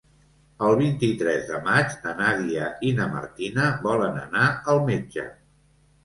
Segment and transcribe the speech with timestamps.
[0.67, 5.27] El vint-i-tres de maig na Nàdia i na Martina volen anar al metge.